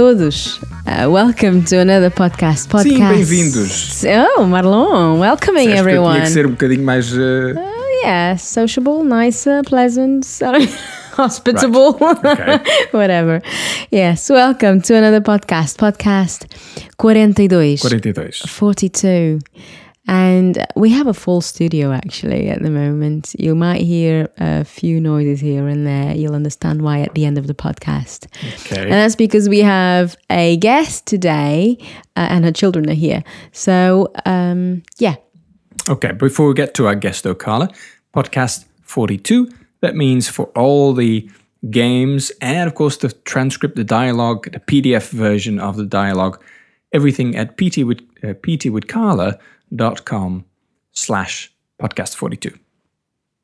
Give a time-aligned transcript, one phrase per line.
[0.00, 0.60] todos.
[0.86, 2.68] Uh, welcome to another podcast.
[2.68, 2.82] podcast.
[2.82, 4.04] Sim, bem-vindos.
[4.36, 6.16] Oh, Marlon, welcoming que eu everyone.
[6.16, 7.10] tinha que ser um bocadinho mais.
[7.14, 10.26] uh, Oh, yeah, sociable, nicer, pleasant,
[11.16, 12.60] hospitable, Okay.
[12.92, 13.40] whatever.
[13.90, 15.78] Yes, welcome to another podcast.
[15.78, 16.44] Podcast
[16.98, 17.80] 42.
[17.80, 18.42] 42.
[18.46, 19.38] 42.
[20.08, 23.34] And we have a full studio actually at the moment.
[23.38, 26.14] You might hear a few noises here and there.
[26.14, 28.26] You'll understand why at the end of the podcast.
[28.66, 28.82] Okay.
[28.82, 31.78] And that's because we have a guest today
[32.16, 33.24] uh, and her children are here.
[33.52, 35.16] So, um, yeah.
[35.88, 37.68] Okay, before we get to our guest, though, Carla,
[38.14, 41.28] podcast 42, that means for all the
[41.70, 46.42] games and, of course, the transcript, the dialogue, the PDF version of the dialogue,
[46.92, 48.34] everything at pt with, uh,
[49.72, 50.44] ptwithcarla.com
[50.92, 52.58] slash podcast 42.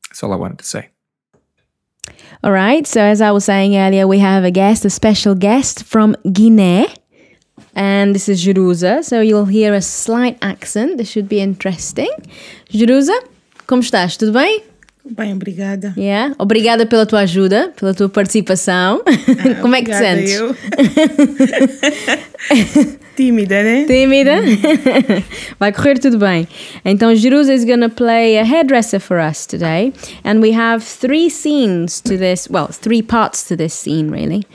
[0.09, 0.89] That's all I wanted to say.
[2.43, 2.87] All right.
[2.87, 6.87] So, as I was saying earlier, we have a guest, a special guest from Guinea.
[7.75, 9.05] And this is Jerusa.
[9.05, 10.99] So, you'll hear a slight accent.
[10.99, 12.11] This should be interesting.
[12.71, 13.17] Jerusa,
[13.67, 14.19] como estás?
[14.19, 14.72] Tudo bem?
[15.05, 15.93] Bem, obrigada.
[15.97, 16.35] Yeah.
[16.39, 19.03] Obrigada pela tua ajuda, pela tua participação.
[19.61, 20.35] como é que te sentes?
[20.35, 20.55] eu.
[23.17, 23.85] Tímida, né?
[23.85, 24.37] Tímida?
[25.59, 26.47] Vai correr tudo bem.
[26.85, 29.93] Então, Jerusa is gonna play a hairdresser for us today.
[30.25, 34.47] And we have three scenes to this, well, three parts to this scene, really.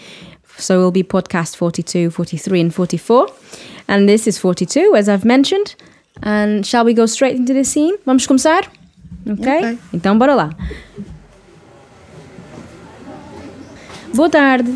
[0.57, 3.27] So it'll be podcast 42, 43, and 44.
[3.87, 5.75] And this is 42, as I've mentioned.
[6.23, 7.95] And shall we go straight into the scene?
[8.05, 8.65] Vamos começar?
[9.29, 9.57] Ok?
[9.57, 9.79] Ok.
[9.93, 10.49] Então, bora lá.
[14.13, 14.73] Boa tarde.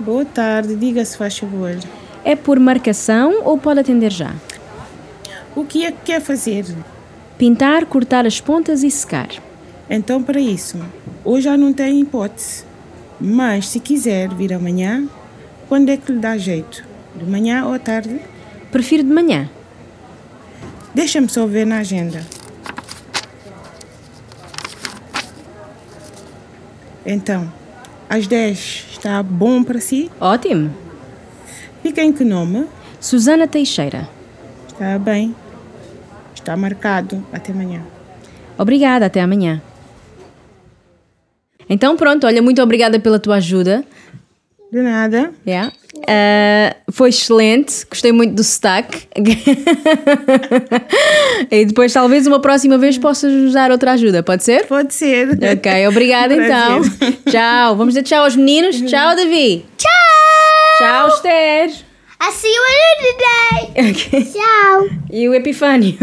[0.00, 1.78] Boa tarde, diga se faz favor.
[2.24, 4.34] É por marcação ou pode atender já?
[5.54, 6.64] O que é que quer fazer?
[7.38, 9.28] Pintar, cortar as pontas e secar.
[9.88, 10.78] Então, para isso,
[11.24, 12.64] hoje já não tem hipótese.
[13.20, 15.06] Mas, se quiser vir amanhã,
[15.68, 16.84] quando é que lhe dá jeito?
[17.14, 18.20] De manhã ou à tarde?
[18.72, 19.48] Prefiro de manhã.
[20.94, 22.24] Deixa-me só ver na agenda.
[27.06, 27.52] Então,
[28.08, 30.10] às 10 está bom para si?
[30.20, 30.74] Ótimo.
[31.82, 32.66] Fica em que nome?
[33.00, 34.08] Susana Teixeira.
[34.68, 35.34] Está bem.
[36.34, 37.24] Está marcado.
[37.32, 37.82] Até amanhã.
[38.56, 39.60] Obrigada, até amanhã.
[41.68, 43.84] Então pronto, olha, muito obrigada pela tua ajuda.
[44.70, 45.32] De nada.
[45.46, 45.72] Yeah.
[46.04, 49.08] Uh, foi excelente, gostei muito do sotaque.
[51.50, 54.66] e depois talvez uma próxima vez possas usar outra ajuda, pode ser?
[54.66, 55.30] Pode ser.
[55.30, 56.82] Ok, obrigada então.
[57.30, 57.76] Tchau.
[57.76, 58.76] Vamos dizer tchau aos meninos.
[58.82, 59.64] Tchau, Davi.
[59.78, 59.88] Tchau!
[60.78, 61.70] Tchau, Esther.
[62.20, 63.34] I see you another day.
[63.90, 64.24] Ok.
[64.32, 64.88] Ciao.
[65.10, 65.96] E o Epifânio.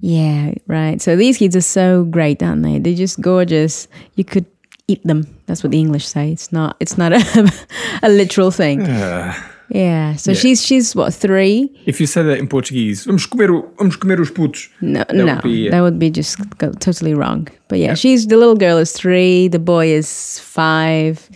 [0.00, 1.00] Yeah, right.
[1.00, 2.78] So these kids are so great, aren't they?
[2.78, 3.88] They're just gorgeous.
[4.16, 4.46] You could
[4.88, 5.26] eat them.
[5.46, 6.32] That's what the English say.
[6.32, 6.76] It's not.
[6.80, 7.20] It's not a,
[8.02, 8.82] a literal thing.
[8.82, 9.32] Uh,
[9.70, 10.16] Yeah.
[10.16, 10.38] So Yeah.
[10.40, 11.68] she's she's what three?
[11.86, 13.48] if you say that in Portuguese, vamos comer,
[13.78, 14.68] vamos comer os putos.
[14.80, 16.38] No, That no, would be, that would be just
[16.80, 17.48] totally wrong.
[17.68, 19.48] But yeah, she's the little girl is three.
[19.48, 21.28] The boy is five,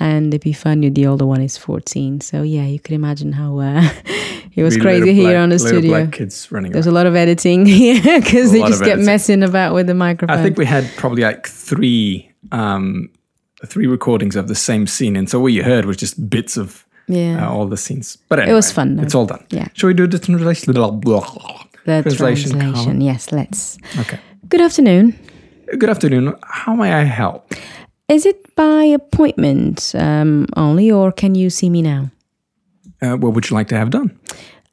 [0.00, 2.20] and Epifanio, the older one, is fourteen.
[2.22, 3.82] So yeah, you could imagine how uh,
[4.56, 5.90] it was Really crazy here black- on the studio.
[5.90, 6.96] black kids running There's around.
[6.96, 9.04] a lot of editing, yeah, because they just get editing.
[9.06, 10.38] messing about with the microphone.
[10.38, 13.08] I think we had probably like three um
[13.66, 16.84] three recordings of the same scene and so what you heard was just bits of
[17.08, 17.46] Yeah.
[17.46, 19.02] uh, all the scenes but anyway, was fun, though.
[19.04, 19.68] it's all done Yeah.
[19.74, 22.74] shall we do the translation the translation.
[22.74, 23.00] Colin?
[23.00, 23.78] Yes, let's.
[23.98, 24.18] okay
[24.48, 25.14] Good afternoon.
[25.78, 27.54] good afternoon how may I help
[28.08, 32.10] Is it by appointment um, only, or can you see me now?
[33.02, 34.10] uh, what would you like to have done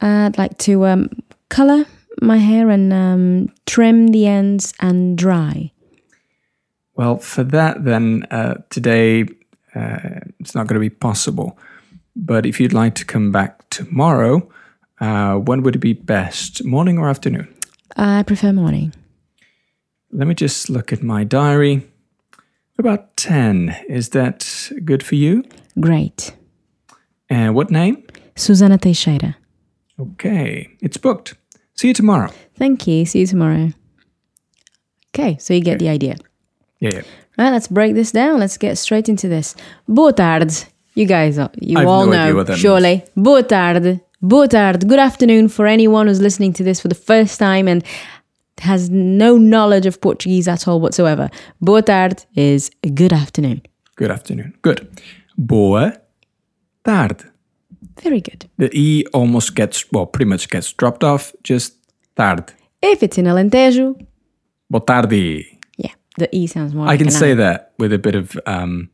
[0.02, 1.10] I'd like to um,
[1.50, 1.86] color
[2.22, 5.72] my hair and um, trim the ends and dry.
[6.96, 9.24] Well for that then uh, today
[9.76, 11.58] uh, it's not going to be possible
[12.16, 14.48] but if you'd like to come back tomorrow
[15.00, 17.48] uh, when would it be best morning or afternoon
[17.96, 18.94] I prefer morning.
[20.12, 21.88] Let me just look at my diary.
[22.80, 23.76] About 10.
[23.88, 25.44] Is that good for you?
[25.80, 26.36] Great.
[27.30, 28.04] And what name?
[28.36, 29.38] Susana Teixeira.
[30.00, 31.36] Okay, it's booked.
[31.76, 32.32] See you tomorrow.
[32.56, 33.06] Thank you.
[33.06, 33.70] See you tomorrow.
[35.16, 36.16] Okay, so you get the idea.
[36.84, 37.02] Yeah, yeah.
[37.38, 38.40] Right, let's break this down.
[38.40, 39.56] Let's get straight into this.
[39.88, 40.54] Boa tarde.
[40.96, 43.06] You guys, are, you I have all no know, surely.
[43.16, 44.02] Boa tarde.
[44.22, 44.86] Boa tarde.
[44.86, 47.86] Good afternoon for anyone who's listening to this for the first time and
[48.60, 51.30] has no knowledge of Portuguese at all whatsoever.
[51.62, 53.62] Boa tarde is good afternoon.
[53.96, 54.54] Good afternoon.
[54.62, 54.86] Good.
[55.38, 55.94] Boa
[56.84, 57.24] tarde.
[58.02, 58.50] Very good.
[58.58, 61.32] The E almost gets, well, pretty much gets dropped off.
[61.44, 61.76] Just
[62.18, 62.52] tarde.
[62.82, 64.06] If it's in Alentejo,
[64.70, 65.54] Boa tarde.
[66.18, 68.38] Yeah, the E sounds more I like can an say that with a bit of
[68.46, 68.90] um,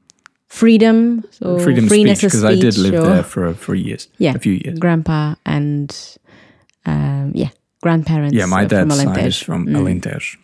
[0.48, 4.07] freedom, so freedom freeness speech, because I did live or- there for for years.
[4.18, 4.80] Yeah, a few years.
[4.80, 6.18] Grandpa and
[6.86, 7.50] um, yeah,
[7.81, 8.33] grandparents.
[8.36, 10.38] Yeah, my uh, from dad's side is from Alentejo.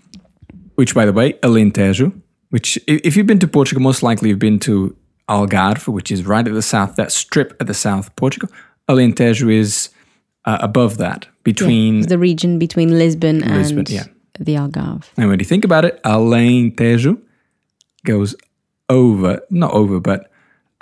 [0.76, 2.12] Which, by the way, Alentejo,
[2.50, 4.96] which if you've been to Portugal, most likely you've been to
[5.30, 8.50] Algarve, which is right at the south, that strip at the south of Portugal.
[8.90, 9.90] Alentejo is
[10.44, 12.00] uh, above that, between.
[12.00, 14.04] It's the region between Lisbon, and Lisbon, yeah.
[14.40, 15.04] The Algarve.
[15.18, 17.18] and when you think about it, Alentejo
[18.04, 18.36] goes
[18.90, 20.32] over, not over, but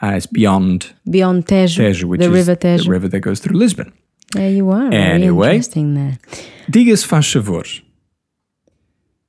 [0.02, 2.84] uh, it's beyond Beyond Tejo, Tejo, which the is river Tejo.
[2.84, 3.94] the river that goes through Lisbon.
[4.34, 4.90] There you are.
[4.90, 5.48] Very Anyway.
[5.52, 6.18] interesting there.
[6.70, 7.64] Diga-se faz favor.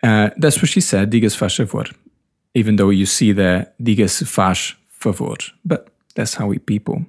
[0.03, 1.85] Uh, that's what she said, diga-se faz favor.
[2.55, 5.37] Even though you see there, diga-se faz favor.
[5.65, 7.05] But that's how we people,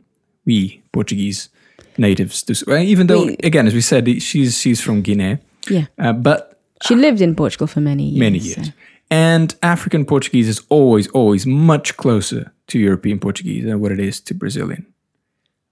[0.46, 1.50] we Portuguese
[1.98, 2.54] natives do.
[2.76, 5.38] Even though, We- again, as we said, she's, she's from Guinea.
[5.70, 8.20] Yeah, Uh, but she lived in Portugal for many years.
[8.20, 8.72] many so- years.
[9.12, 14.20] And African Portuguese is always, always much closer to European Portuguese than what it is
[14.22, 14.88] to Brazilian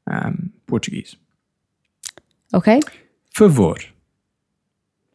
[0.05, 1.15] um, Portuguese.
[2.53, 2.79] Okay.
[3.31, 3.75] Favor.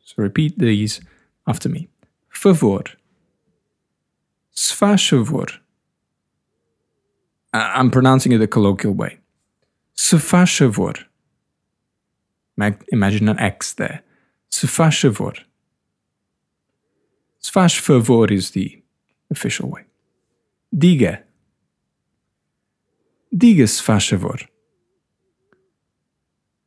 [0.05, 1.00] So repeat these
[1.46, 1.88] after me.
[2.29, 2.82] Favor.
[4.50, 5.46] Se faz favor.
[7.55, 9.19] I'm pronouncing it the colloquial way.
[9.94, 10.94] Se faz favor.
[12.93, 14.02] Imagine an X there.
[14.50, 15.34] Se faz favor.
[17.38, 18.82] Se faz favor is the
[19.31, 19.85] official way.
[20.73, 21.25] Diga.
[23.32, 24.49] Diga se faz favor.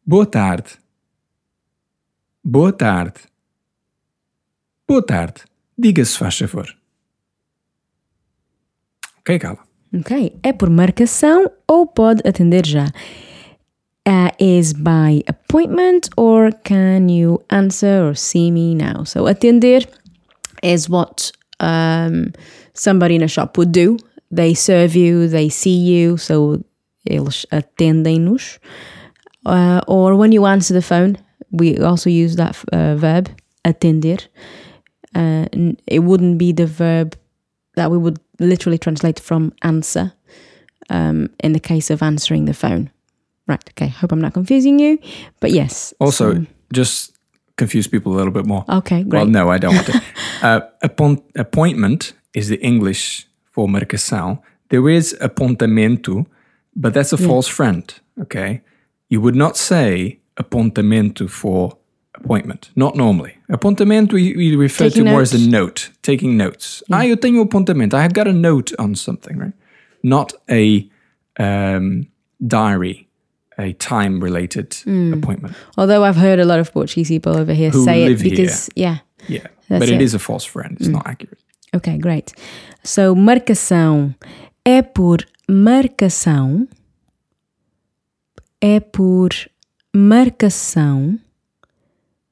[0.06, 0.70] Boa tarde.
[2.44, 3.22] Boa tarde.
[4.88, 5.42] Boa tarde.
[5.78, 6.78] Diga se faz favor.
[9.20, 9.64] Ok, Carla?
[9.94, 10.40] Ok.
[10.42, 12.88] É por marcação ou pode atender já?
[14.08, 19.06] Uh, is by appointment or can you answer or see me now?
[19.06, 19.88] So atender
[20.62, 22.34] is what um,
[22.74, 23.98] somebody in a shop would do.
[24.32, 26.64] They serve you, they see you, so
[27.10, 28.60] eles atendem-nos.
[29.46, 31.18] Uh, or when you answer the phone,
[31.52, 33.30] we also use that uh, verb,
[33.66, 34.18] atender.
[35.14, 35.48] Uh,
[35.88, 37.18] it wouldn't be the verb
[37.76, 40.14] that we would literally translate from answer
[40.90, 42.90] um, in the case of answering the phone.
[43.48, 45.00] Right, okay, hope I'm not confusing you,
[45.40, 45.94] but yes.
[46.00, 47.11] Also, so- just
[47.62, 48.64] confuse people a little bit more.
[48.68, 49.20] okay, great.
[49.20, 50.02] Well, no, I don't want to.
[50.48, 54.40] uh, appoint- appointment is the English for marcação.
[54.70, 56.26] There is apontamento,
[56.76, 57.84] but that's a false friend,
[58.18, 58.62] okay?
[59.10, 61.78] You would not say apontamento for
[62.16, 62.72] appointment.
[62.76, 63.34] Not normally.
[63.50, 66.84] Apontamento we, we refer Taking to more as a note, taking notes.
[66.90, 67.94] Ah, eu tenho apontamento.
[67.94, 69.54] I have got a note on something, right?
[70.04, 70.90] Not a
[71.38, 72.08] um,
[72.48, 73.08] diary,
[73.62, 75.14] a time-related Hmm.
[75.14, 75.56] appointment.
[75.78, 78.36] Although I've heard a lot of Portuguese people over here Who say it live here.
[78.36, 78.98] because, yeah.
[79.28, 80.02] Yeah, but it it.
[80.02, 80.78] is a false friend.
[80.80, 81.38] It's not accurate.
[81.74, 82.34] Ok, great.
[82.84, 84.14] So, marcação
[84.66, 86.68] é por marcação.
[88.60, 89.30] É por
[89.96, 91.20] marcação.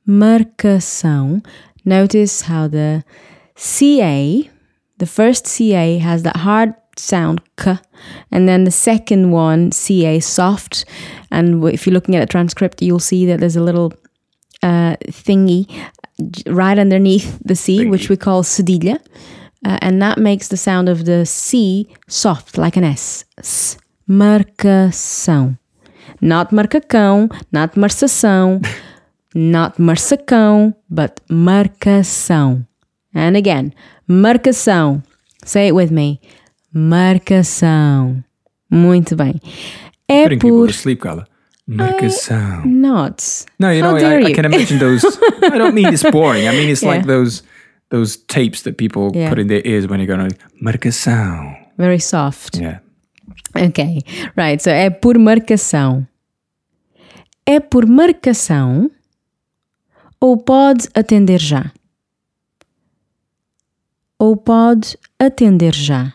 [0.05, 1.41] Marcação.
[1.86, 3.03] Notice how the
[3.55, 4.50] CA,
[4.98, 7.77] the first CA has that hard sound k,
[8.31, 10.86] and then the second one, CA, soft.
[11.31, 13.93] And if you're looking at a transcript, you'll see that there's a little
[14.63, 15.67] uh, thingy
[16.48, 19.00] right underneath the C, which we call cedilha.
[19.65, 23.25] Uh, and that makes the sound of the C soft, like an S.
[23.38, 23.77] S.
[24.07, 25.57] Marcação.
[26.21, 28.62] Not marcacão, not marcação,
[29.36, 32.65] not marcacão, but marcação.
[33.13, 33.74] And again,
[34.07, 35.03] marcação.
[35.45, 36.19] Say it with me.
[36.74, 38.24] Marcação.
[38.69, 39.41] Muito bem.
[40.09, 41.25] É Putting people por to sleep, Carla.
[41.67, 42.65] Marcação.
[42.65, 43.23] not.
[43.59, 45.05] No, you How know, I, I can imagine those.
[45.43, 46.47] I don't mean it's boring.
[46.47, 47.15] I mean it's like Yeah.
[47.15, 47.43] those
[47.91, 49.29] those tapes that people Yeah.
[49.29, 51.55] put in their ears when you're going to marcação.
[51.77, 52.57] Very soft.
[52.57, 52.79] Yeah.
[53.55, 54.01] Ok,
[54.35, 54.59] right.
[54.61, 56.07] So é por marcação.
[57.45, 58.89] É por marcação
[60.19, 61.71] ou pode atender já?
[64.19, 66.13] Ou pode atender já?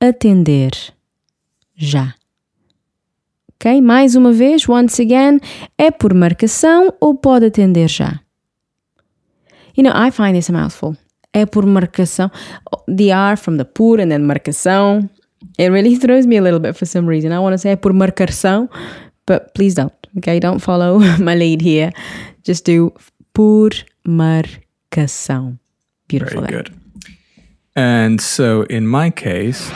[0.00, 0.70] Atender
[1.76, 2.14] já.
[3.56, 3.80] Ok?
[3.80, 5.40] Mais uma vez, once again,
[5.78, 8.20] é por marcação ou pode atender já?
[9.76, 10.96] You know, I find this a mouthful.
[11.32, 12.30] É por marcação.
[12.86, 15.08] The R from the por and then marcação.
[15.58, 17.32] It really throws me a little bit for some reason.
[17.32, 18.68] I want to say é por marcação,
[19.26, 19.92] but please don't.
[20.16, 21.92] Okay, don't follow my lead here.
[22.42, 22.92] Just do
[23.34, 23.70] por
[24.06, 25.58] marcação.
[26.08, 26.42] Beautiful.
[26.42, 26.72] Very good.
[27.74, 29.70] And so in my case,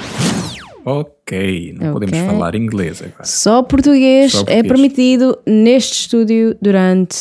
[0.85, 2.27] ok, não podemos Ok.
[2.29, 3.25] falar inglês agora.
[3.25, 4.67] Só português, Só é português.
[4.69, 7.17] permitido neste estúdio durante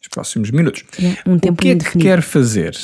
[0.00, 0.84] Os próximos minutos.
[0.98, 2.08] Yeah, um o tempo que é que indefinido.
[2.08, 2.76] quer fazer?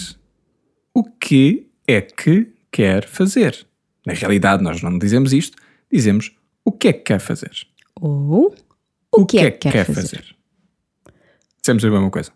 [0.92, 3.66] O que é que quer fazer?
[4.06, 5.56] Na realidade, nós não dizemos isto,
[5.90, 6.30] dizemos
[6.64, 7.50] o que é que quer fazer.
[8.00, 8.54] Ou
[9.16, 10.25] o, que, é que quer, fazer?
[11.62, 12.30] Dizemos a mesma coisa.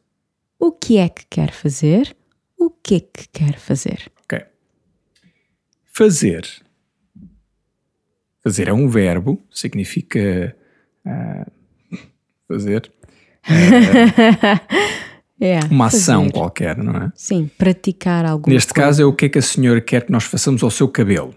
[0.58, 2.16] O que é que quer fazer?
[2.56, 4.10] O que é que quer fazer?
[4.24, 4.40] Ok.
[5.92, 6.44] Fazer.
[8.48, 10.56] Fazer é um verbo, significa
[11.06, 11.46] ah,
[12.48, 12.90] fazer
[15.40, 16.32] É, uma ação fazer.
[16.32, 17.12] qualquer, não é?
[17.14, 18.86] Sim, praticar alguma Neste coisa.
[18.88, 21.32] caso é o que é que a senhora quer que nós façamos ao seu cabelo,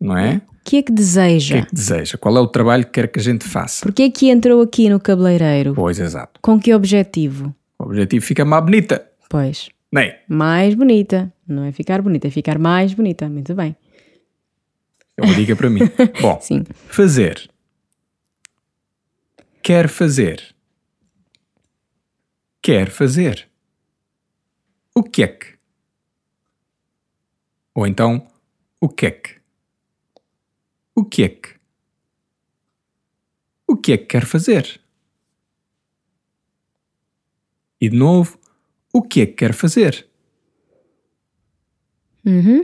[0.00, 0.36] não é?
[0.48, 1.54] O que é que O deseja?
[1.56, 2.16] que é que deseja?
[2.16, 3.82] Qual é o trabalho que quer que a gente faça?
[3.84, 5.74] Porquê é que entrou aqui no cabeleireiro?
[5.74, 6.38] Pois, exato.
[6.40, 7.54] Com que objetivo?
[7.78, 10.20] O objetivo fica mais bonita, Pois, não é?
[10.28, 11.30] mais bonita.
[11.46, 13.28] Não é ficar bonita, é ficar mais bonita.
[13.28, 13.76] Muito bem.
[15.16, 15.80] É uma dica para mim.
[16.20, 16.64] Bom, Sim.
[16.88, 17.50] fazer.
[19.62, 20.54] Quer fazer.
[22.62, 23.48] Quer fazer.
[24.94, 25.58] O que é que?
[27.74, 28.26] Ou então,
[28.80, 29.40] o que é que?
[30.94, 31.48] O que é que?
[33.66, 34.80] O que é que quer fazer?
[37.80, 38.38] E de novo,
[38.92, 40.06] o que é que quer fazer?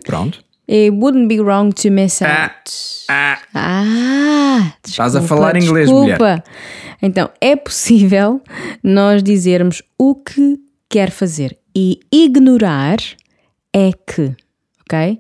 [0.05, 0.45] Pronto.
[0.71, 2.71] It wouldn't be wrong to miss Ah, out.
[3.09, 3.39] ah.
[3.55, 6.43] Ah, Estás a desculpa, falar inglês, desculpa.
[7.01, 8.41] Então, é possível
[8.83, 10.59] nós dizermos o que
[10.91, 12.99] quer fazer e ignorar
[13.75, 14.35] é que,
[14.83, 15.19] ok?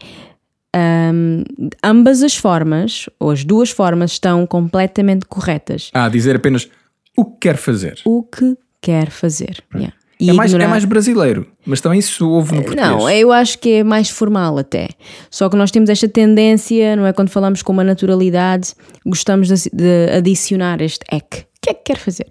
[0.75, 1.45] Ahm,
[1.83, 5.91] ambas as formas, ou as duas formas, estão completamente corretas.
[5.95, 6.69] Ah, dizer apenas
[7.17, 8.01] o que quer fazer.
[8.05, 9.63] O que quer fazer.
[9.75, 9.95] Yeah.
[10.21, 12.89] E É mais, é mais brasileiro, mas também isso houve no português.
[12.89, 14.89] Não, eu acho que é mais formal até.
[15.31, 17.13] Só que nós temos esta tendência, não é?
[17.13, 21.41] Quando falamos com uma naturalidade, gostamos de, de adicionar este ek.
[21.41, 22.29] O que é que quer fazer?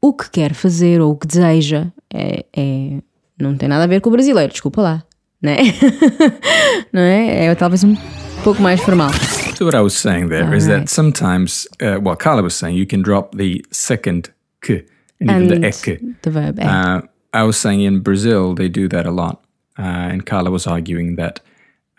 [0.00, 3.00] O que quer fazer ou o que deseja é, é-
[3.40, 5.04] não tem nada a ver com o brasileiro, desculpa lá.
[5.42, 5.58] Não é?
[6.92, 7.46] não é?
[7.46, 7.94] É talvez um
[8.42, 9.10] pouco mais formal.
[9.56, 10.86] So what I was saying there is Alright.
[10.86, 14.30] that sometimes, uh, well, Carla was saying you can drop the second
[14.62, 14.84] k
[15.20, 16.00] and, even And the ek.
[16.22, 16.64] the verb é.
[16.66, 17.02] Uh,
[17.32, 19.44] I was saying in Brazil they do that a lot,
[19.78, 21.40] uh, and Carla was arguing that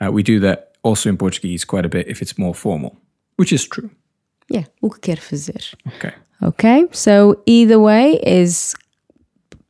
[0.02, 2.98] uh, we do that also in Portuguese quite a bit if it's more formal,
[3.36, 3.90] which is true.
[4.50, 5.74] Yeah, o que quer fazer.
[5.96, 6.14] Okay.
[6.42, 8.76] Okay, so either way is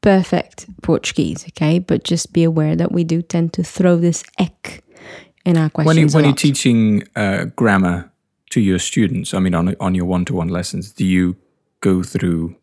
[0.01, 1.79] perfect Portuguese, okay?
[1.79, 4.83] But just be aware that we do tend to throw this ek
[5.45, 5.87] in our questions.
[5.87, 8.11] When you when you're teaching uh, grammar
[8.51, 11.35] to your students, I mean on on your one to one lessons, do you
[11.79, 12.55] go through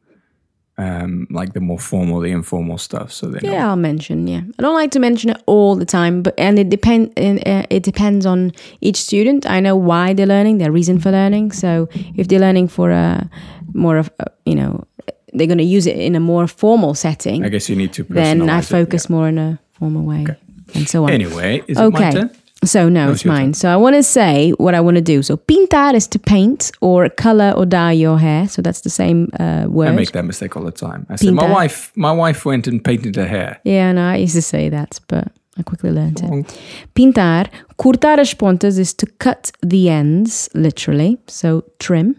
[0.76, 3.12] um, like the more formal, the informal stuff?
[3.12, 3.52] So they know.
[3.54, 4.26] yeah, I'll mention.
[4.26, 7.10] Yeah, I don't like to mention it all the time, but and it depend.
[7.18, 9.46] Uh, it depends on each student.
[9.46, 11.52] I know why they're learning, their reason for learning.
[11.52, 13.28] So if they're learning for a
[13.72, 14.84] more of, a, you know,
[15.32, 18.04] they're going to use it in a more formal setting, I guess you need to.
[18.04, 20.26] then I personalize it, focus more in a formal way,
[20.74, 21.10] and so on.
[21.10, 22.12] Anyway, is it my Okay.
[22.12, 22.30] turn?
[22.64, 23.54] So no, it's it's your mine.
[23.54, 25.22] So I want to say what I want to do.
[25.22, 28.48] So pintar is to paint or color or dye your hair.
[28.48, 29.88] So that's the same uh, word.
[29.88, 31.06] I make that mistake all the time.
[31.08, 31.92] I said my wife.
[31.96, 33.60] My wife went and painted her hair.
[33.64, 35.28] Yeah, no, I used to say that, but
[35.58, 36.58] I quickly learned it.
[36.94, 41.18] Pintar, cortar as pontas is to cut the ends, literally.
[41.26, 42.16] So trim,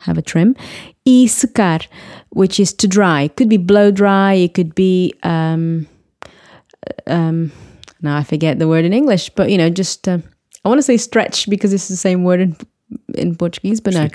[0.00, 0.56] have a trim.
[1.04, 1.86] E secar,
[2.30, 3.22] which is to dry.
[3.22, 4.34] It could be blow dry.
[4.34, 5.86] It could be um,
[7.06, 7.52] um.
[8.02, 10.18] Now I forget the word in English, but you know, just uh,
[10.64, 12.56] I want to say stretch because it's the same word in
[13.14, 14.08] in Portuguese, but no,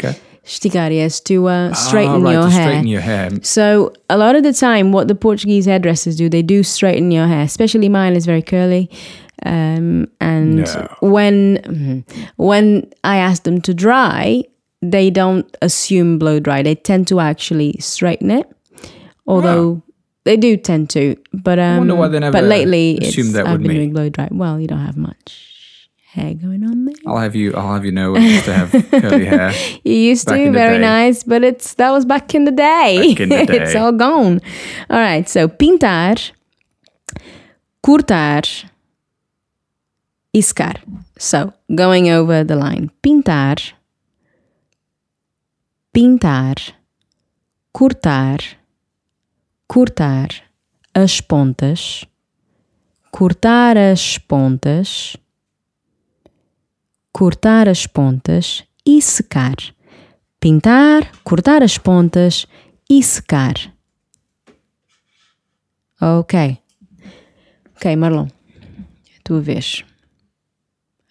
[0.45, 0.91] Esticar.
[0.91, 2.63] yes to uh, straighten Ah, right, your to hair.
[2.67, 3.29] straighten your hair.
[3.43, 7.27] So a lot of the time, what the Portuguese hairdressers do, they do straighten your
[7.27, 7.41] hair.
[7.43, 8.89] Especially mine is very curly,
[9.45, 10.87] um, and No.
[11.01, 12.03] when mhm.
[12.37, 14.43] when I ask them to dry,
[14.81, 16.63] they don't assume blow dry.
[16.63, 18.47] They tend to actually straighten it,
[19.27, 19.81] although.
[20.25, 23.59] They do tend to, but um, wonder why they never but lately assumed that I've
[23.59, 23.73] been me.
[23.75, 24.29] doing blow dry.
[24.31, 26.95] Well, you don't have much hair going on there.
[27.05, 27.53] I'll have you.
[27.53, 28.15] I'll have you know.
[28.15, 29.51] I used to have curly hair.
[29.83, 30.81] You used to, very day.
[30.81, 33.13] nice, but it's that was back in the day.
[33.13, 34.39] Back in the it's all gone.
[34.89, 36.31] All right, so pintar,
[37.85, 38.43] cortar,
[40.31, 40.75] e secar.
[41.17, 43.73] So going over the line, pintar,
[45.93, 46.73] pintar,
[47.73, 48.39] cortar,
[49.73, 50.29] cortar
[50.93, 52.05] as pontas,
[53.09, 55.17] cortar as pontas
[57.11, 59.55] cortar as pontas e secar.
[60.39, 62.45] Pintar, cortar as pontas
[62.87, 63.55] e secar.
[65.99, 66.57] Ok.
[67.75, 68.27] Ok, Marlon.
[69.23, 69.83] Tua vez.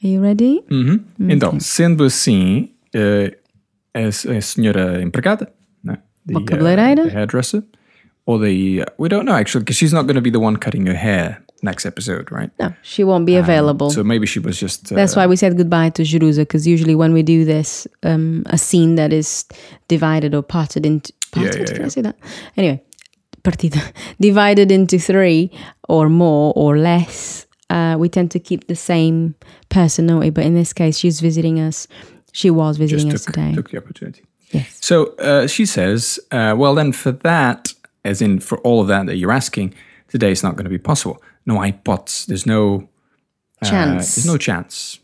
[0.04, 0.62] Are you ready?
[0.70, 1.04] Uhum.
[1.18, 3.38] Então, sendo assim, eh,
[3.92, 5.52] a, a senhora empregada,
[5.82, 5.98] né?
[6.26, 7.06] the, Uma cabeleireira.
[7.06, 7.64] uh, hairdresser,
[8.26, 10.86] or the we don't know actually because she's not going to be the one cutting
[10.86, 11.42] your hair.
[11.62, 12.50] next episode, right?
[12.58, 13.90] No, she won't be available.
[13.90, 14.92] So maybe she was just.
[14.92, 18.42] Uh, That's why we said goodbye to Jerusa, because usually when we do this, um,
[18.46, 19.44] a scene that is
[19.88, 21.12] divided or parted into.
[21.30, 21.60] Parted?
[21.60, 21.86] yeah, Can yeah.
[21.86, 22.16] I say that?
[22.56, 22.82] Anyway,
[23.44, 23.80] partida.
[24.20, 25.50] divided into three
[25.88, 29.34] or more or less, uh, we tend to keep the same
[29.68, 30.30] personality.
[30.30, 31.86] But in this case, she's visiting us.
[32.32, 33.54] She was just visiting us took, today.
[33.54, 34.22] took the opportunity.
[34.50, 34.78] Yes.
[34.80, 37.72] So uh, she says, uh, well, then for that,
[38.04, 39.74] as in for all of that that you're asking,
[40.08, 41.22] today is not going to be possible.
[41.46, 42.26] No hipótese.
[42.26, 42.88] There's no
[43.62, 44.14] uh, Chance.
[44.16, 44.98] there's no chance.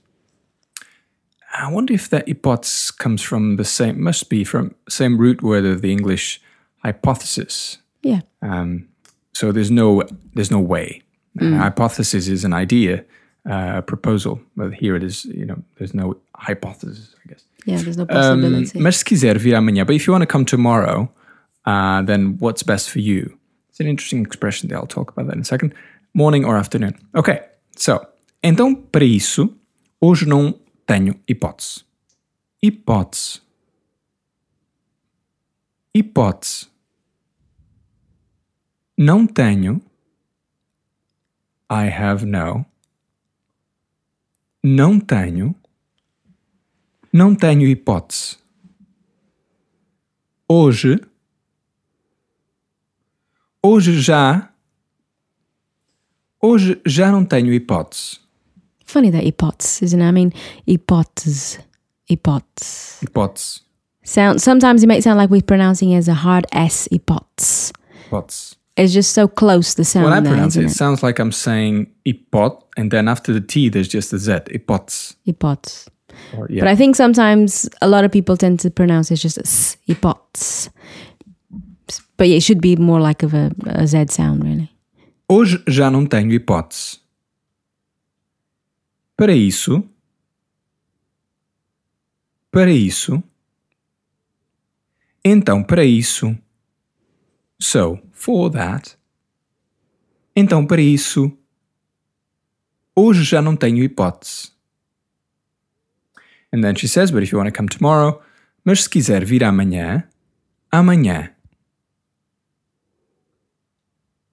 [1.55, 5.65] I wonder if that hipótese comes from the same, must be from same root word
[5.65, 6.41] of the English
[6.85, 7.79] hypothesis.
[8.03, 8.21] Yeah.
[8.43, 8.89] Um,
[9.33, 10.03] so there's no
[10.35, 11.03] there's no way.
[11.41, 13.05] Uh, hypothesis is an idea,
[13.49, 15.25] uh, proposal, but here it is.
[15.25, 17.15] You know, there's no hypothesis.
[17.25, 17.45] I guess.
[17.65, 18.09] Yeah, there's no Um,
[18.43, 18.79] possibility.
[18.81, 21.09] mas se quiser vir amanhã, but if you want to come tomorrow,
[21.69, 23.37] uh, then what's best for you?
[23.69, 24.79] It's an interesting expression there.
[24.79, 25.75] I'll talk about that in a second.
[26.15, 26.95] Morning or afternoon.
[27.15, 27.39] Ok,
[27.77, 28.01] so,
[28.43, 29.55] então para isso,
[30.01, 31.85] hoje não tenho hipótese.
[32.63, 33.41] Hipótese.
[35.95, 36.67] Hipótese.
[38.97, 39.83] Não tenho.
[41.71, 42.65] I have no.
[44.65, 45.55] Não tenho.
[47.13, 48.39] Não tenho hipótese.
[50.49, 51.08] Hoje.
[53.63, 54.49] Hoje já.
[56.41, 58.19] Hoje já não tenho hipótese.
[58.85, 60.09] Funny that hypothesis, isn't it?
[60.09, 60.33] I mean,
[60.67, 61.59] hypothesis.
[62.09, 63.01] Hypothesis.
[63.03, 63.61] Hipótese.
[64.05, 67.73] Sound, sometimes it makes sound like we're pronouncing it as a hard S, hypothesis.
[68.09, 68.57] Hipótese.
[68.77, 71.33] It's just so close, the sound When I there, pronounce it, it sounds like I'm
[71.33, 74.33] saying hipot, and then after the T, there's just a Z.
[74.53, 75.17] Hipótese.
[75.27, 75.89] Hypothesis.
[76.37, 76.61] Or, yeah.
[76.61, 80.71] But I think sometimes a lot of people tend to pronounce it just as hypothesis.
[82.17, 84.69] But it should be more like of a, a Z sound, really.
[85.29, 87.01] Hoje já não tenho hipótese.
[89.17, 89.83] Para isso,
[92.51, 93.23] para isso,
[95.25, 96.37] então para isso,
[97.61, 98.97] so for that,
[100.37, 101.37] então para isso,
[102.95, 104.53] hoje já não tenho hipótese.
[106.53, 108.23] And then she says, but if you want to come tomorrow,
[108.65, 110.09] mas se quiser vir amanhã,
[110.71, 111.35] amanhã.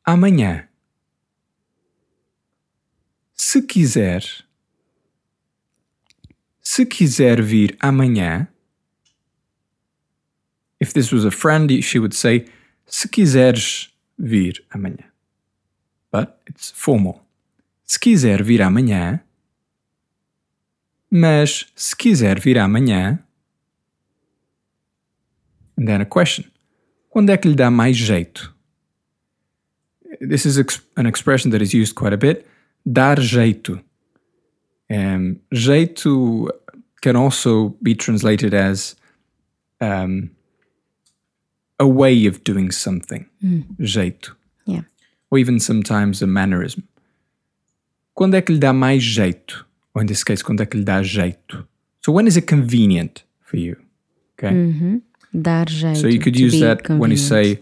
[0.07, 0.67] Amanhã.
[3.33, 4.45] Se quiser,
[6.61, 8.47] se quiser vir amanhã,
[10.79, 12.45] if this was a friend, she would say,
[12.85, 13.89] se quiseres
[14.19, 15.05] vir amanhã.
[16.11, 17.25] But it's formal.
[17.83, 19.21] Se quiser vir amanhã,
[21.09, 23.23] mas se quiser vir amanhã,
[25.75, 26.45] and then a question.
[27.09, 28.54] Quando é que lhe dá mais jeito?
[30.19, 32.45] This is ex- an expression that is used quite a bit.
[32.85, 33.81] Dar jeito.
[34.89, 36.49] Um, jeito
[37.01, 38.95] can also be translated as
[39.81, 40.29] um,
[41.79, 43.25] a way of doing something.
[43.79, 44.33] Jeito.
[44.65, 44.81] Yeah.
[45.31, 46.83] Or even sometimes a mannerism.
[48.15, 49.65] Quando é que lhe dá mais jeito?
[49.93, 51.67] Or in this case, quando é que lhe dá jeito?
[52.01, 53.75] So when is it convenient for you?
[54.37, 55.01] Okay.
[55.33, 55.99] Dar jeito.
[55.99, 57.59] So you could use that when you say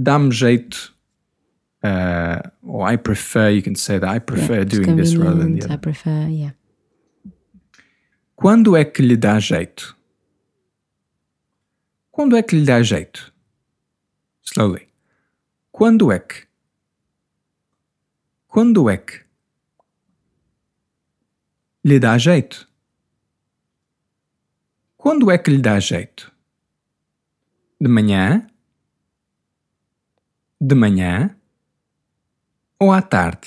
[0.00, 0.90] dá-me jeito,
[1.82, 3.50] uh, or I prefer.
[3.50, 5.74] You can say that I Yeah, prefer it's doing this rather than the convenient, I
[5.74, 5.78] other.
[5.80, 6.52] prefer, yeah.
[8.36, 9.96] Quando é que lhe dá jeito?
[12.10, 13.32] Quando é que lhe dá jeito?
[14.42, 14.88] Slowly.
[15.72, 16.46] Quando é que?
[18.48, 19.20] Quando é que?
[21.84, 22.66] Lhe dá jeito?
[24.96, 26.30] Quando é que lhe dá jeito?
[27.80, 28.46] De manhã?
[30.60, 31.34] De manhã?
[32.82, 33.46] Ou à tarde?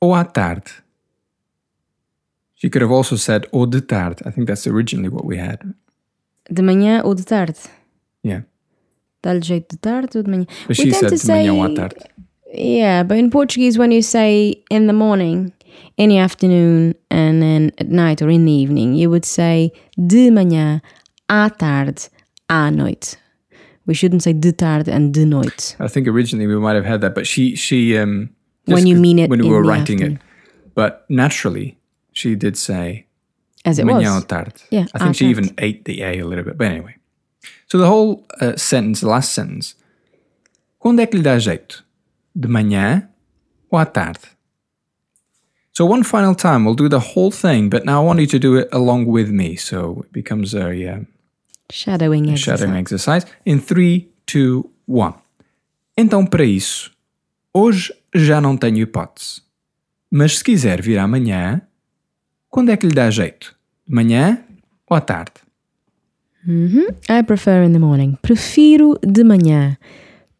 [0.00, 0.70] Ou à tarde?
[2.54, 4.22] She could have also said ou de tarde.
[4.24, 5.58] I think that's originally what we had.
[6.50, 7.58] De manhã ou de tarde?
[8.22, 8.44] Yeah.
[9.22, 10.46] Dá-lhe jeito de tarde ou de manhã?
[10.66, 11.96] But We she said de manhã ou à tarde.
[12.54, 15.52] Yeah, but in Portuguese, when you say in the morning,
[15.98, 20.30] in the afternoon, and then at night or in the evening, you would say de
[20.30, 20.80] manhã,
[21.28, 22.08] à tarde,
[22.48, 23.18] à noite.
[23.86, 25.76] We shouldn't say de tarde and de noite.
[25.78, 28.30] I think originally we might have had that, but she she um
[28.66, 30.16] When you mean it when we were writing afternoon.
[30.16, 31.76] it, but naturally
[32.12, 33.06] she did say
[33.64, 34.24] As it was.
[34.26, 34.54] tarde.
[34.70, 36.56] Yeah, I think she even ate the a a little bit.
[36.58, 36.96] But anyway,
[37.68, 39.74] so the whole uh, sentence, the last sentence,
[40.80, 41.84] quando é que lhe dá jeito?
[42.34, 43.08] De manhã
[43.70, 44.26] ou à tarde?
[45.72, 48.38] So one final time, we'll do the whole thing, but now I want you to
[48.38, 51.00] do it along with me, so it becomes a uh,
[51.70, 52.58] Shadowing exercise.
[52.58, 53.26] shadowing exercise.
[53.44, 55.14] In three, two, one.
[55.96, 56.92] Então, para isso,
[57.52, 59.42] hoje já não tenho hipótese.
[60.10, 61.62] Mas se quiser vir amanhã,
[62.48, 63.54] quando é que lhe dá jeito?
[63.86, 64.44] De manhã
[64.88, 65.32] ou à tarde?
[66.48, 68.16] I prefer in the morning.
[68.22, 69.76] Prefiro de manhã.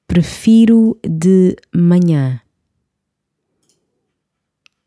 [0.06, 2.40] Prefiro de manhã.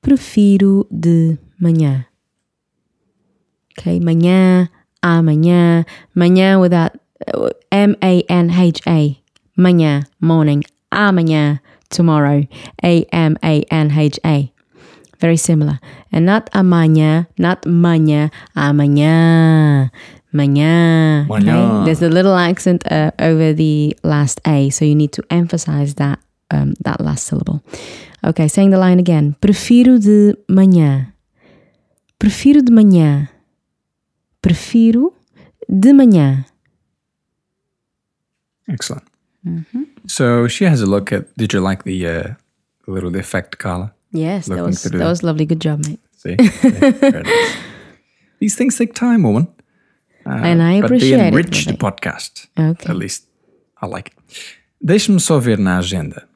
[0.02, 2.06] Prefiro de manhã.
[3.78, 4.70] Okay, manhã,
[5.04, 5.86] amanhã,
[6.16, 6.94] manhã without
[7.34, 9.20] uh, M A N H A.
[9.58, 11.60] Manhã, morning, amanhã,
[11.90, 12.48] tomorrow,
[12.84, 14.52] A M A N H A.
[15.20, 15.80] Very similar.
[16.12, 19.92] And not amanhã, not manhã, amanhã.
[20.32, 21.26] Manhã.
[21.28, 21.86] Manhã.
[21.86, 26.20] There's a little accent uh, over the last A, so you need to emphasize that
[26.52, 27.64] um, that last syllable.
[28.24, 29.36] Okay, saying the line again.
[29.42, 31.14] Prefiro de manhã.
[32.20, 33.30] Prefiro de manhã.
[34.42, 35.14] Prefiro
[35.68, 36.46] de manhã.
[38.68, 39.04] Excellent.
[40.08, 41.26] So she has a look at.
[41.38, 42.34] Did you like the uh,
[42.88, 43.94] little effect, Carla?
[44.12, 45.46] Yes, that was that was lovely.
[45.46, 46.00] Good job, mate.
[46.18, 46.36] See,
[47.04, 47.56] nice.
[48.40, 49.48] these things take time, woman.
[50.26, 51.78] Uh, And I but appreciate they it, enrich the Lily.
[51.78, 52.48] podcast.
[52.60, 52.90] Okay.
[52.90, 53.26] At least
[53.82, 54.18] I like it.
[54.82, 56.28] Deixe-me só ver na agenda.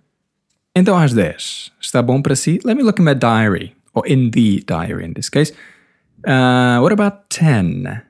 [0.75, 1.71] Então às 10.
[1.81, 2.59] Está bom para si?
[2.63, 5.51] Let me look in my diary, or in the diary in this case.
[6.25, 8.01] Uh, what about 10?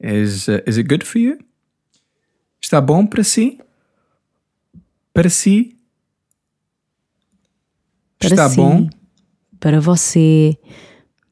[0.00, 1.38] Is, uh, is it good for you?
[2.62, 3.60] Está bom para si?
[5.14, 5.76] Para si?
[8.18, 8.56] Para Está si.
[8.56, 8.88] bom?
[9.60, 10.58] Para você.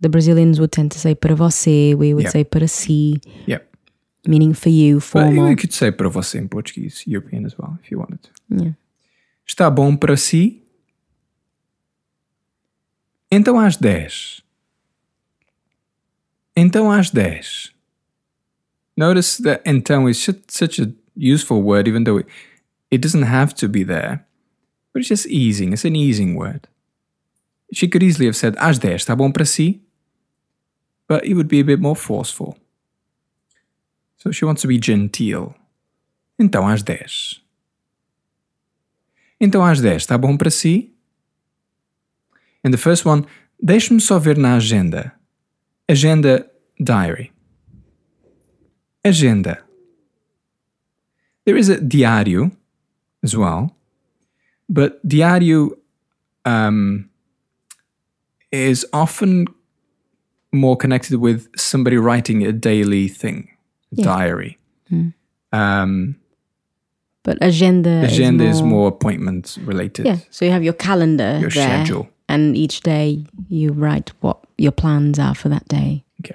[0.01, 1.95] The Brazilians would tend to say para você.
[1.95, 2.31] We would Yeah.
[2.33, 3.67] say para si, Yep.
[4.27, 5.51] meaning for you, But formal.
[5.51, 8.31] you could say para você in Portuguese, European as well, if you wanted to.
[8.51, 8.75] Yeah.
[9.47, 10.63] Está bom para si?
[13.31, 14.43] Então às 10.
[16.57, 17.73] Então às 10.
[18.97, 22.29] Notice that então is such- a useful word, even though it,
[22.91, 24.25] it doesn't have to be there.
[24.93, 25.73] But it's just easing.
[25.73, 26.69] It's an easing word.
[27.73, 28.95] She could easily have said às 10.
[28.97, 29.83] Está bom para si?
[31.09, 32.57] But it would be a bit more forceful.
[34.17, 35.55] So she wants to be genteel.
[36.39, 37.43] Então às 10.
[39.41, 40.95] Então às 10, está bom para si?
[42.65, 43.27] And the first one,
[43.61, 45.13] deixe-me só ver na agenda.
[45.89, 46.47] Agenda
[46.83, 47.33] diary.
[49.05, 49.59] Agenda.
[51.45, 52.53] There is a diário
[53.23, 53.77] as well,
[54.69, 55.73] but diário
[56.47, 57.11] um,
[58.51, 59.47] is often
[60.53, 63.51] more connected with somebody writing a daily thing,
[63.95, 64.59] diary.
[65.53, 66.17] Um,
[67.25, 70.07] But agenda, agenda is is more, more appointment related.
[70.07, 70.19] Yeah.
[70.31, 72.09] So you have your calendar Your there, schedule.
[72.35, 76.05] And each day you write what your plans are for that day.
[76.21, 76.35] Ok.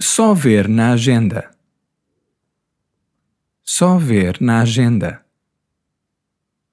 [0.00, 1.50] Só ver na agenda.
[3.62, 5.22] Só ver na agenda.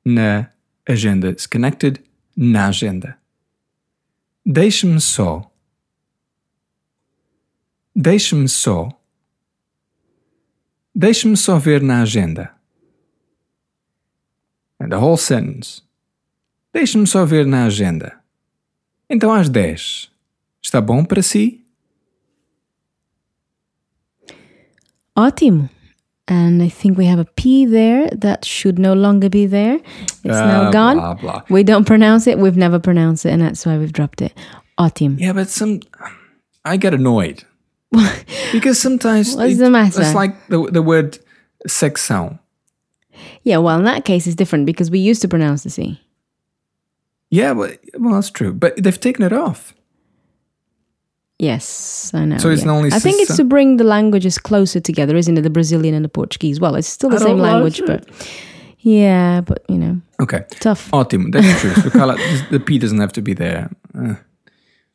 [0.05, 0.47] Na
[0.87, 1.27] agenda.
[1.27, 1.99] It's connected
[2.37, 3.17] na agenda.
[4.45, 5.51] Deixe-me só.
[7.95, 8.89] Deixe-me só.
[10.95, 12.49] Deixe-me só ver na agenda.
[14.79, 15.81] And the whole sentence.
[16.73, 18.19] Deixe-me só ver na agenda.
[19.09, 20.09] Então às 10.
[20.63, 21.65] Está bom para si?
[25.15, 25.69] Ótimo.
[26.27, 29.79] And I think we have a P there that should no longer be there.
[30.23, 30.95] It's now Uh, gone.
[30.97, 31.41] blah, blah.
[31.49, 32.37] We don't pronounce it.
[32.39, 34.31] We've never pronounced it, and that's why we've dropped it.
[34.79, 35.19] Ótimo.
[35.19, 35.81] Yeah, but some
[36.63, 37.43] I get annoyed
[38.53, 40.01] because sometimes What's it- the matter?
[40.01, 41.19] It's like the the word
[41.67, 42.39] secção.
[43.43, 45.99] Yeah, well, in that case, it's different because we used to pronounce the C.
[47.31, 49.73] Yeah, well, well, that's true, but they've taken it off.
[51.39, 52.37] Yes, I know.
[52.37, 52.71] So it's yeah.
[52.71, 55.41] only I think it's to bring the languages closer together, isn't it?
[55.41, 56.59] The Brazilian and the Portuguese.
[56.59, 58.07] Well, it's still the I same language, but
[58.79, 60.91] yeah, but you know, Okay, tough.
[60.91, 61.31] ótimo.
[61.31, 61.73] That's true.
[61.73, 62.17] So Carla,
[62.51, 63.71] the P doesn't have to be there.
[63.97, 64.15] Uh,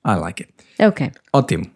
[0.04, 0.50] I like it.
[0.78, 1.10] Okay.
[1.34, 1.68] Ótimo.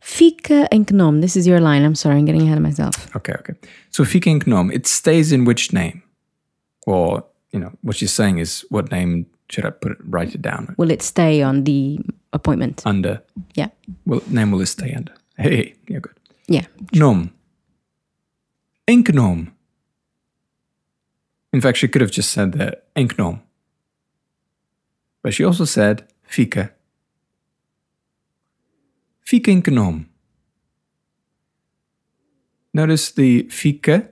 [0.00, 1.20] Fica em que nome?
[1.20, 1.84] This is your line.
[1.84, 3.14] I'm sorry, I'm getting ahead of myself.
[3.14, 3.54] Okay, okay.
[3.90, 4.72] So fica em que nome?
[4.72, 6.02] It stays in which name?
[6.86, 9.98] Or you know what she's saying is what name should I put it?
[10.04, 12.00] Write it down Will it stay on the
[12.32, 12.82] appointment?
[12.84, 13.22] under.
[13.54, 13.68] Yeah.
[14.04, 15.14] Well, name will it stay under?
[15.38, 16.18] Hey, yeah, good.
[16.48, 16.66] Yeah.
[18.86, 19.52] Que nome?
[21.52, 23.38] In fact, she could have just said that, em que.
[25.22, 26.02] But she also said.
[26.26, 26.72] Fica
[29.50, 30.06] em que?
[32.72, 34.08] Notice the fica,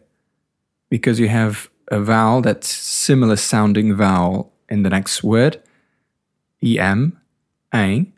[0.88, 5.60] because you have a vowel that's similar sounding vowel in the next word,
[6.62, 7.18] em,
[7.72, 8.12] em.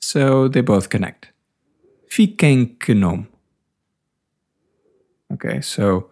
[0.00, 1.32] So they both connect.
[2.08, 3.26] Fica em que nome?
[5.32, 6.08] Okay, so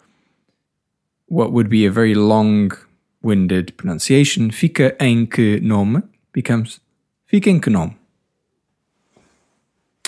[1.27, 6.81] what would be a very long-winded pronunciation, fica em que nome becomes
[7.27, 7.97] fica em que nome.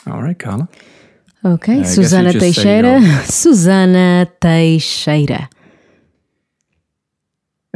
[0.06, 0.68] All right, Carla.
[1.44, 3.00] Ok, guess Susana say Teixeira.
[3.30, 5.48] Susana Teixeira.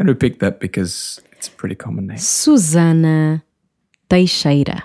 [0.01, 2.17] And we picked that because it's a pretty common name.
[2.17, 3.43] Susana
[4.09, 4.83] Teixeira.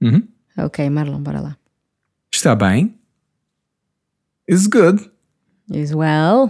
[0.00, 0.26] Mhm.
[0.56, 1.56] Ok, Marlon, bora lá.
[2.32, 2.98] Está bem.
[4.48, 5.10] Is good.
[5.70, 6.48] Is well.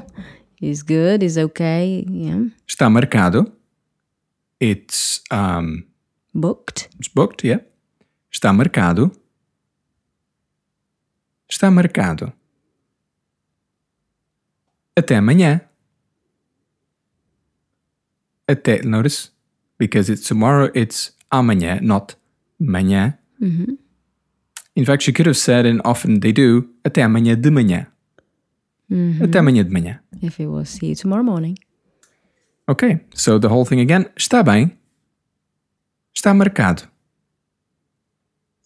[0.62, 1.24] Is good.
[1.24, 2.04] Is okay.
[2.08, 2.50] Yeah.
[2.68, 3.50] Está marcado.
[4.60, 5.84] It's um
[6.32, 6.88] Booked.
[7.00, 7.60] it's booked, yeah.
[8.30, 9.10] Está marcado.
[11.48, 12.32] Está marcado.
[14.96, 15.60] Até amanhã.
[18.46, 19.30] Até, notice,
[19.78, 22.14] because it's tomorrow, it's amanhã, not
[22.60, 23.18] manhã.
[24.76, 27.86] In fact, she could have said, and often they do, até amanhã de manhã.
[29.20, 30.00] Até amanhã de manhã.
[30.22, 31.56] If it was see you tomorrow morning.
[32.68, 34.06] Okay, so the whole thing again.
[34.16, 34.76] Está bem.
[36.14, 36.82] Está marcado.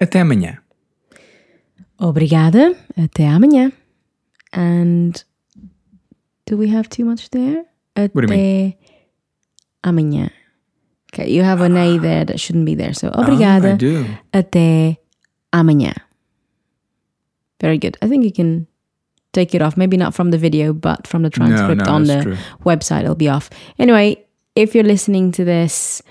[0.00, 0.58] Até amanhã.
[1.98, 2.76] Obrigada.
[2.96, 3.72] Até amanhã.
[4.52, 5.24] And
[6.46, 7.64] do we have too much there?
[7.96, 8.74] Até do you mean?
[9.88, 10.30] Amanhã.
[11.12, 12.92] Okay, you have an A there that shouldn't be there.
[12.92, 13.78] So Ah, I obrigada.
[13.78, 14.04] do.
[14.32, 14.98] Até
[15.52, 15.94] amanhã.
[17.60, 17.96] Very good.
[18.02, 18.66] I think you can
[19.32, 19.76] take it off.
[19.76, 22.36] Maybe not from the video, but from the transcript no, on the true.
[22.64, 23.50] website, it'll be off.
[23.78, 24.24] Anyway,
[24.54, 26.02] if you're listening to this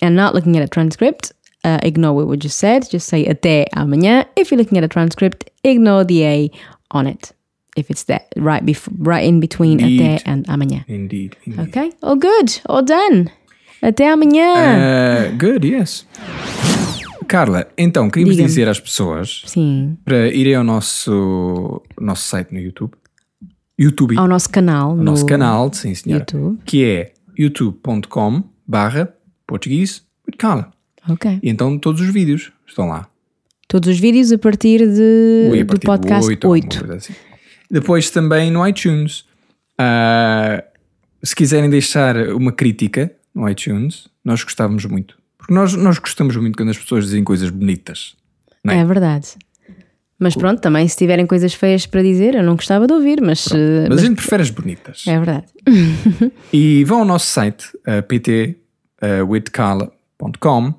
[0.00, 1.32] and not looking at a transcript,
[1.64, 2.88] uh, ignore what we just said.
[2.88, 4.24] Just say até amanhã.
[4.36, 6.50] If you're looking at a transcript, ignore the A
[6.92, 7.32] on it.
[7.78, 10.00] If it's there, right, bef- right in between Indeed.
[10.20, 10.84] até and amanhã.
[10.88, 11.36] Indeed.
[11.46, 11.68] indeed.
[11.68, 11.92] Okay?
[12.02, 12.60] All good.
[12.68, 13.30] All done.
[13.80, 15.30] Até amanhã.
[15.32, 16.06] Uh, good, yes.
[17.28, 19.96] Carla, então queríamos dizer às pessoas Sim.
[20.04, 22.92] para irem ao nosso, nosso site no YouTube,
[23.78, 24.92] YouTube, Ao nosso canal.
[24.92, 26.58] o nosso canal, sim senhora, YouTube.
[26.64, 29.12] que é youtube.com barra
[29.46, 30.02] português
[30.38, 30.72] Carla.
[31.08, 31.38] Ok.
[31.42, 33.06] E então todos os vídeos estão lá.
[33.68, 36.48] Todos os vídeos a partir de, Ui, a do partir podcast oito 8.
[36.48, 37.14] ou alguma coisa assim.
[37.70, 39.24] Depois também no iTunes.
[39.78, 40.62] Ah,
[41.22, 45.16] se quiserem deixar uma crítica no iTunes, nós gostávamos muito.
[45.36, 48.16] Porque nós, nós gostamos muito quando as pessoas dizem coisas bonitas.
[48.64, 48.78] Não é?
[48.78, 49.36] É verdade.
[50.18, 53.46] Mas pronto, também se tiverem coisas feias para dizer, eu não gostava de ouvir, mas,
[53.52, 55.04] eh, Mas mas a gente prefere as bonitas.
[55.06, 55.46] é verdade.
[56.52, 60.74] E vão ao nosso site, uh, ptwithcarla.com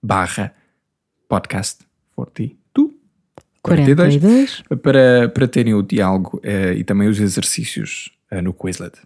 [0.00, 0.54] barra
[1.28, 2.63] podcast 42
[3.64, 4.62] 42, 42.
[4.82, 8.96] Para, para terem o diálogo uh, e também os exercícios uh, no Quizlet.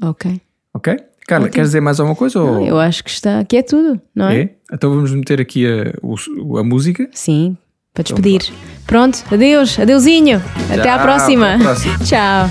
[0.00, 0.40] Ok.
[0.72, 0.96] Ok?
[1.26, 1.54] Carla, okay.
[1.54, 2.38] queres dizer mais alguma coisa?
[2.38, 2.66] Não, ou...
[2.66, 3.40] eu acho que está.
[3.40, 4.40] Aqui é tudo, não é?
[4.40, 4.50] é?
[4.72, 7.08] Então vamos meter aqui a, o, a música.
[7.12, 7.56] Sim,
[7.92, 8.42] para então despedir.
[8.44, 10.40] Então, Pronto, adeus, adeusinho.
[10.72, 11.54] Até à próxima.
[11.54, 11.98] Até próxima.
[12.04, 12.50] Tchau.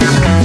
[0.00, 0.37] Thank you.